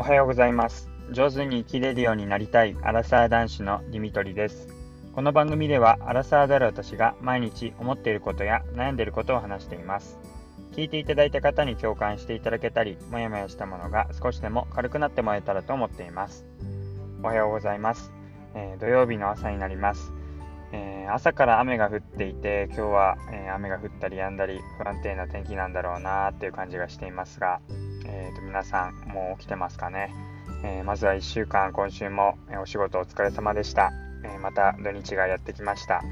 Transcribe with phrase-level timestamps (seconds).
[0.00, 0.88] おはようございます。
[1.12, 4.66] 上手に生きれるようになりたいアラサー男子のディミトリです。
[5.14, 10.18] この番組ではアラサーである私が毎日思っていることや悩んでいることを話しています。
[10.72, 16.46] 聞いていただいた方に共感していただけたりもやもやしたものが少しでも軽くなってもらえたらと思っています。
[17.22, 18.10] おはようございます、
[18.54, 20.14] えー、土曜日の朝になります。
[20.72, 27.60] えー、朝から雨が降っていて今日は、えー、雨が降ったり止んだり不安定な天気なんだろうなっていう感じがしていますが、
[28.12, 30.12] えーと、皆さんもう起きてますかね、
[30.64, 33.92] えー、まずは1週間今週も、えお仕事お疲れ様でした、
[34.24, 36.02] えまた土日がやってきました、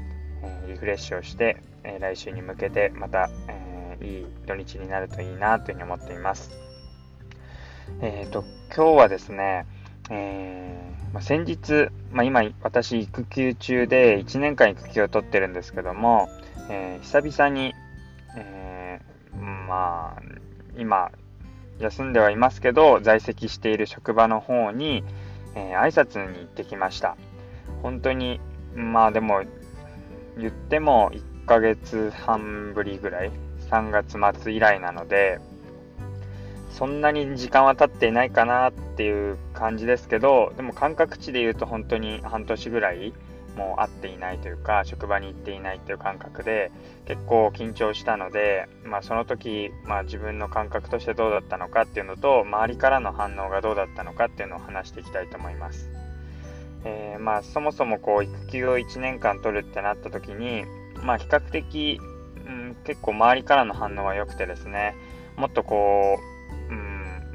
[0.41, 6.51] えリフレッシュをして、え来週に向けてまた、えいい土日になるといいなというふうに思っています。
[8.01, 9.65] えっ、と今日はですね、
[10.09, 16.29] えまあ、先日、まあ、今私育休中で1年間育休を取ってるんですけども、
[16.69, 17.73] えー、久々に、
[18.37, 20.21] えー、まあ
[20.77, 21.11] 今
[21.79, 25.03] 休んではいますけど在籍している職場の方に、
[25.55, 27.17] えー、挨拶に行ってきました。
[27.81, 28.39] 本当に
[28.75, 29.43] まあでも
[30.37, 33.31] 言っても1ヶ月半ぶりぐらい
[33.69, 35.39] ？3月末以来なので
[36.71, 43.13] そんなに時間は経っていないかなっていう感じですけどでも感覚値で言うと本当に半年ぐらい
[43.55, 46.71] もう会っていないというか職場に行っていないっていう感覚で
[47.05, 55.89] 結構緊張したので、まあ、その時、まあ、自分の感覚としてどうだったのかっていうのと周りからの反応がどうだったのかっていうのを話していきたいと思います。
[56.85, 60.63] えー、まあ、そもそもこう育休を1年間取るってなった時に、
[61.03, 61.99] まあ、比較的、
[62.45, 64.95] うん、結構周りからの反応は良くてですね
[65.35, 66.28] もっとこう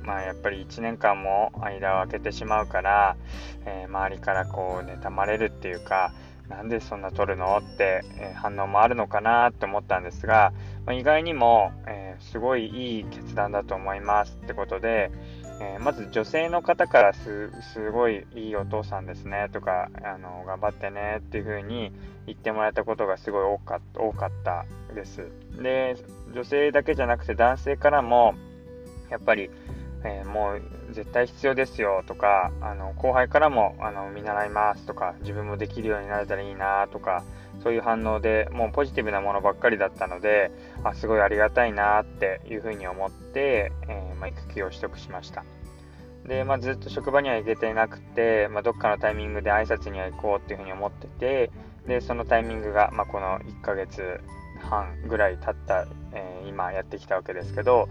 [0.05, 3.17] まあ、やっぱり1年間も間を空けてしまうから、
[3.67, 6.13] えー、周りからこう妬まれるっていうか
[6.49, 10.53] なんでそんな取るのって、えー、反応もあるのかなって思ったんですが、
[10.85, 15.11] まあ、意外にも、えー、すごいいい決断だと思いますってことで、
[15.61, 17.51] えまず女性の方からす
[17.93, 21.93] ごいいいお父さんですねとかあの頑張ってねっていう風に
[22.27, 25.31] 言ってもらえたことがすごい多か多かったです。
[25.63, 25.97] で
[26.35, 28.35] 女性だけじゃなくて男性からも
[29.11, 29.51] やっぱり
[30.05, 37.25] えー、もう絶対必要ですよとかあの後輩からもあの見習いますとか自分もできるようになれたらいいなとか
[37.63, 40.53] そういう反応でもうポジティブなものばっかりだったので
[40.85, 45.45] あすごいありがたいなっていうふうに思って、えー、まあ、育休を取得しました。
[46.27, 51.51] で、まあ、ずっと職場には行けていなくて、まあ、どっかのタイミングで挨拶には行こうっていうふうに思ってて
[51.87, 54.21] でそのタイミングが、まこの1ヶ月
[54.63, 57.89] 半ぐらい経った、えー、今やってきたわけですけど、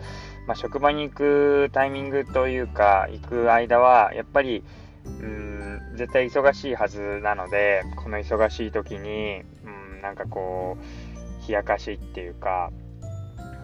[0.48, 4.64] まあ、職場に行くタイミングというか行く間はやっぱり
[5.06, 12.72] うん絶対忙しいはずなのでこの忙しい時にうんなんかこう冷やかしっていうか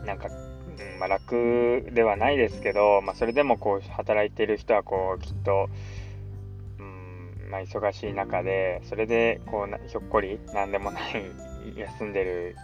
[0.06, 5.70] なんか、うんまあ、楽ではないですけど、まあ、それでもこう働いてる人はこうきっと
[7.50, 11.26] まあ、忙しい中でそれでこうひょっこり何でもない
[11.76, 12.56] 休んでる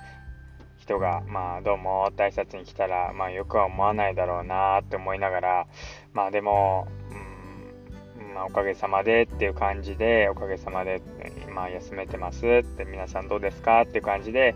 [0.86, 5.68] 人が、まあ、どうもって挨拶に来たら、まあ、よくは思わないだろうなって思いながら、
[6.14, 6.88] まあ、でも、
[8.20, 11.02] うんまあ、おかげさまでっていう感じで、おかげさまで、
[11.48, 14.56] 今休めてますって、皆さんどうですかっていう感じで、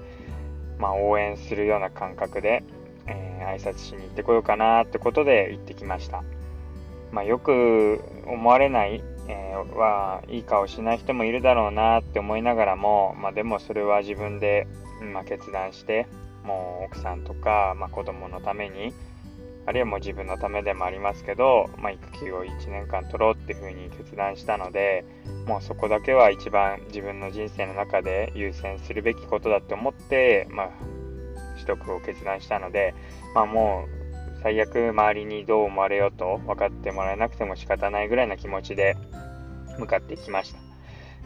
[0.77, 2.63] まあ、応援するような感覚で、
[3.07, 6.23] えー、挨拶しに行ってこようかなってことで行ってきました。
[7.11, 14.67] まあ、よく思われない、えー、はいい顔しない人もいるだろうなって思いながらも、まあ、でもそれは自分で
[15.01, 16.07] まあ、決断して
[16.43, 18.93] もう奥さんとか、まあ、子供のために
[19.65, 25.05] あるいはもう自分のためでもありますけど、まあ、育休を1年間取ろうっていうふうに決断したので
[25.45, 30.69] もうそこだけは一番自分の人生の中で優先するべきことだと思って、まあ、
[31.55, 32.95] 取得を決断したので、
[33.35, 33.98] まあ、もう
[34.41, 38.95] 最悪周りにどう思われようと分かってもらえなくても仕方ないぐらいな気持ちで
[39.77, 40.69] 向かってきました。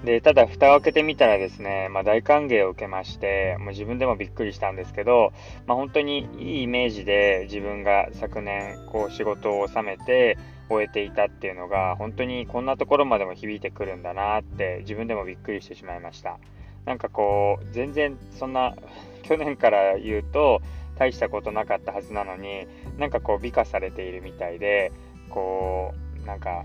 [0.03, 5.31] で、ただ蓋を開けてみたらですね、まあ、大歓迎を受けまして、もう自分でもびっくりしたんですけど、
[5.65, 10.37] まあ、本当にいいイメージで自分が昨年こう仕事を収めて
[10.69, 16.37] 終えていたっていうのが、本当にこんなところまでも響いてくるんだなって自分でもびっくりしてしまいました。
[16.85, 18.75] なんかこう、全然そんな、
[19.23, 20.61] 去年から言うと
[21.03, 22.65] 大したことなかったはずなのに、
[22.97, 24.91] なんかこう美化されているみたいで、
[25.29, 26.63] こう、なんか、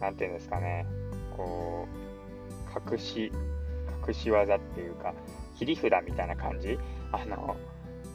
[0.00, 0.86] なんていうんですかね、
[1.36, 1.86] こ
[2.88, 3.32] う、隠し、
[4.06, 5.14] 隠し技っていうか、
[5.58, 6.78] 切り札みたいな感じ？
[7.10, 7.56] あの、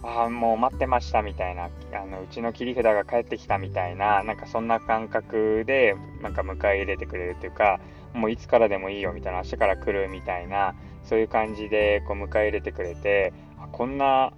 [0.03, 7.81] ああ、もう待ってましたみたいな、あの、うちの切り札が帰ってきたみたいな、なんかそんな感覚で、なんか迎え入れてくれるというか、
[8.13, 13.33] もういつからでもいいよみたいな、明日から来るみたいな、そういう感じでこう迎え入れてくれて、
[13.71, 14.33] こんな、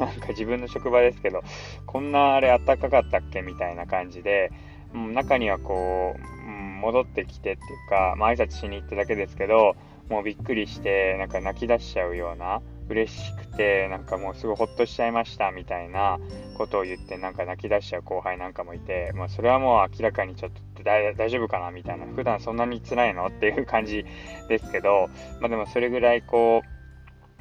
[0.04, 1.42] なんか自分の職場ですけど、
[1.86, 4.50] こんなあれあったかかったっけみたいな感じで、
[4.94, 6.50] う、中にはこう、
[6.80, 9.76] 戻ってきてっていうか、まあ、挨拶しに行っただけですけど、
[10.08, 16.18] もうびっくりして、なんか泣き出しちゃうような、嬉しくて、なんかもうすごいほっとしちゃいましたみたいな
[16.56, 23.26] ことを言って、なんか泣き出しちゃう後輩なんかもいて、まあ、それはもう明らかにちょっと大丈夫かなみたいな、普段そんなに辛いの？
[23.26, 24.04] っていう感じ
[24.48, 25.08] ですけど、
[25.40, 26.79] まあ、でもそれぐらいこう、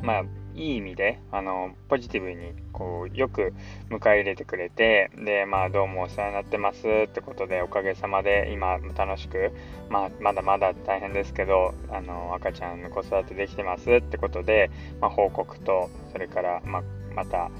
[0.02, 0.24] まあ、
[0.56, 3.54] いい意味で、あの、ポジティブに、こう、よく
[3.90, 9.52] 迎え入れてくれて、で、まあ、どうもお世話になってますってことで、おかげさまで今、楽しく、
[9.90, 16.84] まあ、まだまだ大変ですけど、あの、赤ちゃんの子育てできてますってことで、まあ、報告と、それから、まあ、
[17.16, 17.52] また、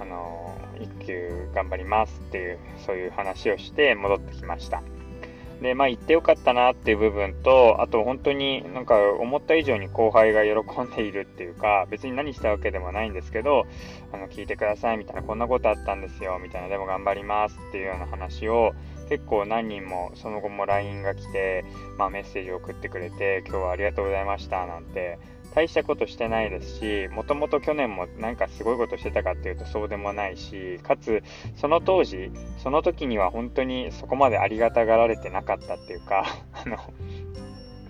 [0.00, 4.82] あの、育休頑張りますっていう、そういう話をして戻ってきました。
[5.60, 13.66] で、まあ行ってよかったなっていう部分と、あと本当になんか思った以上に後輩が喜んでいるっていうか、別に何したわけでもないんですけど、
[14.12, 18.72] あの、聞いてくださいみたいな、こんなことあったんですよ、みたいな、でも頑張りますっていうような話を、
[19.08, 21.64] 結構何人もその後も LINE が来て、
[21.96, 25.18] まあ、メッセージを送ってくれて、今日はありがとうございましたなんて
[25.54, 31.22] 大したことしてないですし、もともと去年もなんかすごいことしてたかっていうとそうでもないし、かつ、
[31.56, 36.76] その当時、その時には本当にそこまでありがたがられてなかったっていうか、 あの、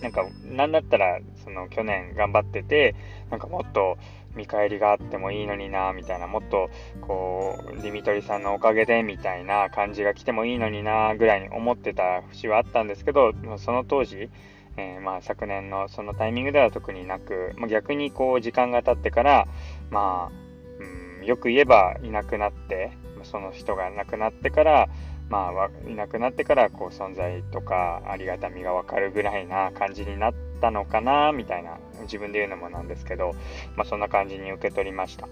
[0.01, 2.95] なんか、なんだったら、その去年頑張ってて、
[3.31, 3.97] なんかもっと
[4.37, 6.69] 見返りがあってもいいのにな、みたいな、もっと、
[7.01, 14.31] こう、ディミトリさんのおかげで、みたいな感じが来てもいいのにな、ぐらいに思ってた節はあったんですけど、その当時、
[14.77, 19.49] えー、まあ、昨年のそのタイミングでは特になく、まあ、逆にこう時間が経ってから、
[19.91, 22.93] まあ、うん、よく言えばいなくなって、
[23.25, 24.89] その人が亡くなってから、
[25.29, 33.35] まあ、いなくなってからこう存在とかありがたみが分かるぐらいな感じになったのかなみたいな自分で言うのもなんですけど、
[33.77, 35.29] まあ、そんな感じに受け取りました。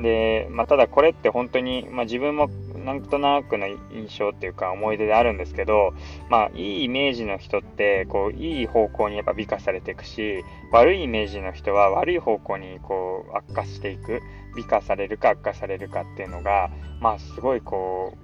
[0.00, 2.48] で、まあ、ただこれって本当に、まあ、自分も
[2.86, 5.92] なんとなくの印象っていうか思い出であるんですけど、
[6.30, 14.22] まあ、いいイメージの人って、こう、いい方向にやっぱ美化されていくし、悪いイメージの人は悪い方向にこう、悪化していく、
[14.54, 18.16] 美化されるか悪化されるかっていうのが、まあ、すごいこ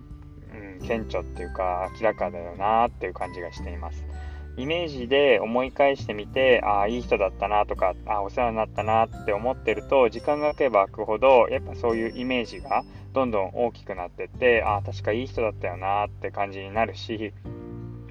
[0.52, 4.06] う、うん、顕著っていうか、明らかだよなっていう感じがしています。
[4.58, 17.32] イメージで思い返してみて、ああ、いい人だったなとか、ああ、お世話になったなって思ってると、時間が空けば空くほど、やっぱそういうイメージがどんどん大きくなってって、ああ、確かいい人だったよなって感じになるし、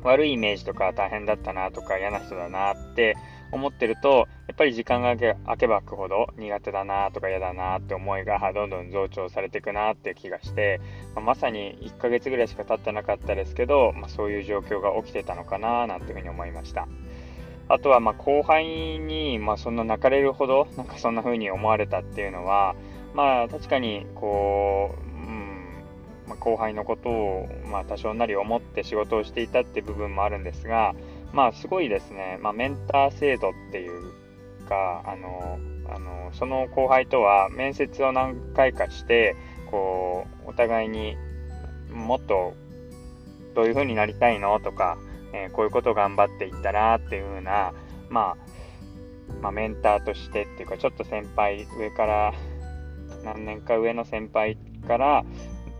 [0.03, 3.15] 悪いイメージとか大変だったなとか嫌な人だなって
[3.51, 10.81] 思ってると、やっぱり時間が空けば空くほど苦手だなとか嫌だなって思いがどんどん増長されていくなっていう気がして、
[11.15, 16.87] まあ、まさに1ヶ月ぐらいしか経ってなかったですけど、まあ、そういう状況が起きてたのかななんていうふうに思いました。
[17.67, 18.65] あとはま後輩
[18.99, 22.75] に、まあ、そんな泣かれるほどなんかそんな風に思われたっていうのは、
[23.13, 25.83] まあ確かにこう、うん
[26.27, 30.95] まあ、後輩のことを、まあ、多少なり思って仕事をしていたって部分もあるんですが、
[31.33, 34.11] まあすごいですね、まあ、メンター制度っていう
[34.67, 35.59] か、あの、
[35.93, 39.35] あのその後輩とは面接を何回かして、
[39.69, 41.17] こう、お互いに
[41.93, 42.53] もっと
[43.53, 44.97] どういう風になりたいのとか、
[45.33, 47.73] えー、こういうことを頑張っていったらっていう風な、
[48.09, 48.37] まあ、
[49.41, 52.33] まあ、メンターとしてっていうか、ちょっと先輩、上から、
[53.23, 54.57] 何年か上の先輩
[54.87, 55.25] から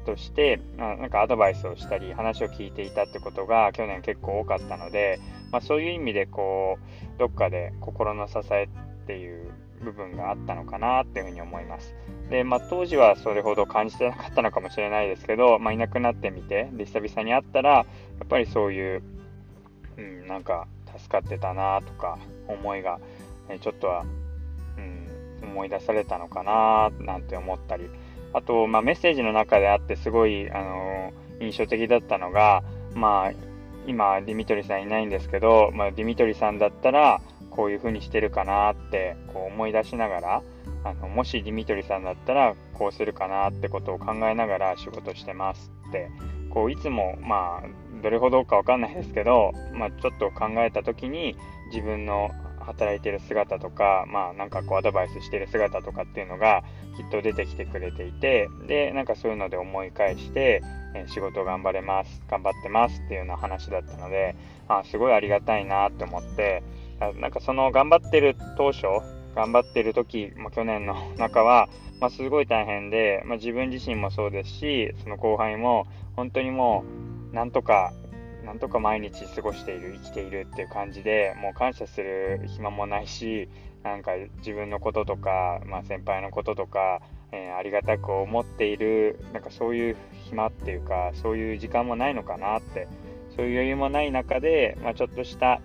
[0.06, 5.20] として、なんかアドバイスをしたり、話を聞いていたってことが去年結構多かったので、
[5.52, 6.78] まあ、そういう意味でこ
[7.16, 9.52] うどっかで心の支えっていう
[9.84, 11.94] 部分があったのかなっていうふうに思います。
[12.30, 17.86] で、まあ、当時はそれほど感じてなかったのかもしれないですけど、まあ、いなくなってみてで久々に会ったらや
[18.24, 19.04] っぱりそういう、
[19.98, 20.68] うん、なんか
[20.98, 22.18] 助かってたなとか
[22.48, 23.00] 思いが、
[23.60, 24.06] ちょっとは、
[25.42, 27.90] 思い出されたのかななんて思ったり。
[28.34, 33.32] あと、まあ、メッセージの中であってすごい、あの、印象的だったのが、まあ、
[33.88, 37.22] 今、ディミトリさんいないんですけど、まあ、ディミトリさんだったら、
[37.52, 40.44] こういう風にしてるかなってこう思い出しながら、
[40.84, 46.10] あのもしディミトリさんだったらこうするかなってことを考えながら仕事してますって、
[46.50, 51.36] こういつも、まあ、どれほどかわかんないですけど、まあ、ちょっと考えた時に
[51.72, 52.32] 自分の
[52.64, 56.64] 働いてる姿とか、まあなんかこうアドバイスしてる姿とかっていうのが
[56.98, 60.62] きっと出てきてくれていて、で、なんかそういうので思い返して、
[60.94, 64.36] え仕事頑張れます、頑張ってますっていうような話だったので、
[64.68, 66.64] あすごいありがたいなって思って、
[67.20, 68.86] なんかその頑張ってる当初、
[69.36, 76.84] 頑張ってる時、まあ、去年の中は、まあ、すごい大変で、まあ、自分自身もそうですし、その後輩も本当にも
[77.32, 77.94] う、なんとか
[78.52, 83.48] なんとか毎日過ごしている、生きているっていう感じで、もう感謝する暇もないし、
[83.82, 87.00] なんか自分のこととか、まあ、先輩のこととか、
[87.32, 92.90] えー、ありがたく思っている、なんかそういう暇っていうか、そういう時間もないのかなって、
[93.38, 95.62] そういう余裕もない中で、まあ、ちょっとした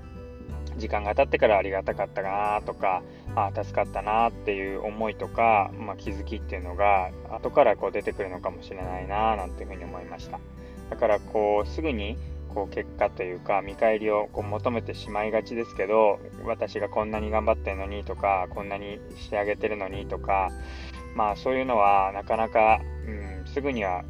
[0.76, 3.02] 時間が経ってからありがたかったかなとか、
[3.34, 10.38] あ助かったなっていう思いとか、まあ、気づきっていうのが後からこう出てくるのかもしれないななんていうふうに思いました。
[10.88, 12.16] だからこうすぐに
[12.54, 20.50] こう結果というか見返りをこう求めてしまいがちですけど私がこんなに頑張ってるのにとかこんなにしてあげてるのにとか
[21.14, 24.04] まあそういうのはなかなか、うん、すぐには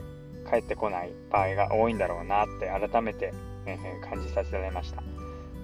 [0.49, 3.33] 返ってこない場合が多いんだろうなって改めて、
[3.67, 3.79] え、
[4.09, 5.03] 感じさせられました。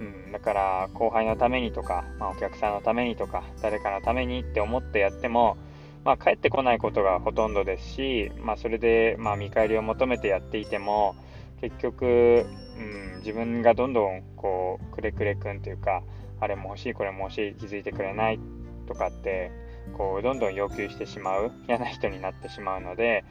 [0.01, 5.57] うん、だから後輩のためにとか、まあ、お客さんのためにとか誰かのためにって思ってやっても、
[6.05, 11.15] まあ、帰ってこないことがほとんどですし、まあ、それで、まあ、見返りを求めてやっていても
[11.63, 12.45] 結局、
[12.77, 16.03] うん、自分がどんどんこうくれくれくんというか
[16.41, 18.41] あれも欲しいこれも欲しい気づいてくれない
[18.87, 19.51] とかって
[19.97, 23.25] こうどんどん要求してしまう嫌な人になってしまうので、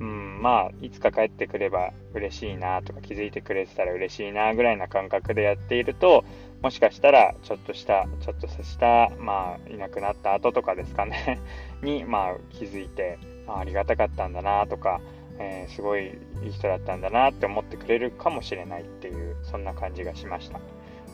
[0.00, 6.24] うん、まあいつか帰ってくれば嬉しいなとか気づいてくれてたら嬉しいなぐらいな感覚でやっていると
[6.64, 11.38] もしかしたらちょっとしたちょっとした、まあ、いなくなった後とかですかね。
[11.84, 15.02] に、まあ、気づいてあありがたかったんだなとか、
[15.38, 16.06] えー、すごい
[16.44, 20.60] いい人だったんだなって思ってくれるかもしれないっていうそんな感じがしました。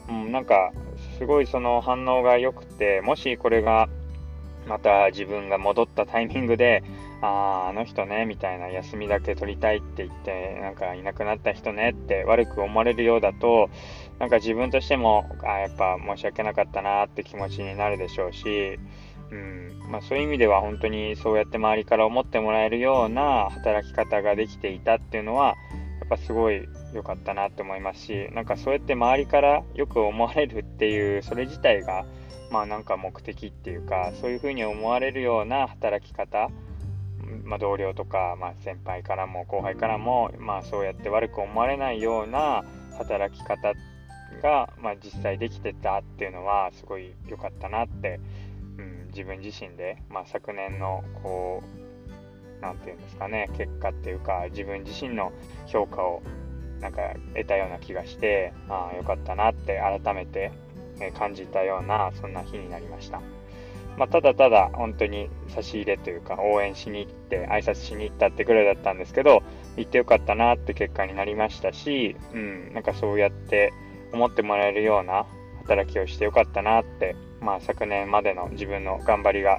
[0.09, 0.73] うん、なんか
[1.19, 3.89] すごいその反応が良くてもしこれが
[4.67, 6.83] また自分が戻ったタイミングで、
[7.23, 7.27] あ
[7.67, 13.69] あ、あの人ね、みたいな休みだけ取りたいって言って、なんかいなくなった人ねって悪く思われるようだと、
[14.19, 18.79] なんか自分としても、あやっぱ申し訳なかったなって気持ちになるでしょうし、
[19.31, 19.83] うん。
[19.91, 25.57] まあ、そういう意味では本当にそうやって周りから思ってもらえるような働き方ができていたっていうのは、
[26.01, 32.05] やっぱすごい良かったなって思いますし、なんかそうやって周りからよく思われるっていう、それ自体が、
[32.51, 36.51] まあなんか目的っていうかそういうふうに思われるような働き方、
[37.45, 42.65] まあ、同僚とか、まあ、先輩からも後輩からも、まあ、そうやって悪く思われないような
[42.99, 43.75] 働き方
[44.43, 48.23] が、まあ、実際できてたっていうのはすごい良かったなって、うん、
[49.11, 51.63] 自分自身で、まあ、昨年のこ
[52.59, 55.33] う何て言うんですかね結果っていうか自分自身の
[55.67, 56.23] 評価を
[56.81, 57.01] なんか
[57.35, 60.53] 得たような気がしてああよかったなって改めて
[61.19, 63.21] 感じたようなそんな日になりました。
[63.97, 69.43] まあ、ただただ本当に差し入れというか応援しに行って挨拶しに行ったってくらいだったんですけど
[69.77, 73.73] 行ってよかったなって結果になりましたし、うん、なんかそうやって
[74.13, 75.27] 思ってもらえるような
[75.59, 79.59] 働きをしてよかったなって、まあ、昨年までの自分の頑張りが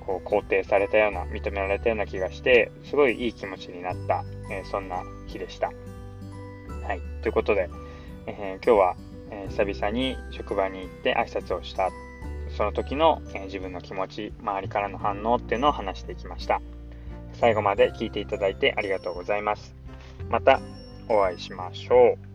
[0.00, 5.68] こう肯定されたような認められたような気がしてすごいいい気持ちになった、えー、そんな日でした。
[5.68, 7.70] はい、ということで、
[8.26, 8.96] えー、今日は
[9.32, 11.90] えー、久々に職場に行って挨拶をした
[12.56, 16.60] その時の、え、自分の気持ち周りからの反応っていうのを話していきました。
[17.32, 19.74] 最後まで聞いていただいてありがとうございます。
[20.28, 20.60] また
[21.08, 22.31] お会いしましょう。